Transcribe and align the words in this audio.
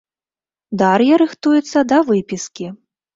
Дар'я 0.81 1.15
рыхтуецца 1.23 1.79
да 1.91 1.97
выпіскі. 2.09 2.67